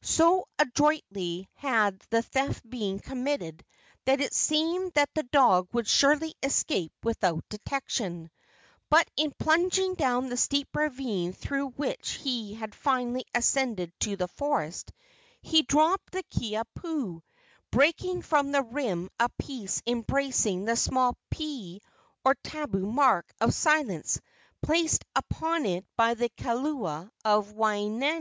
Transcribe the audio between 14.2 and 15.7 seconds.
forest, he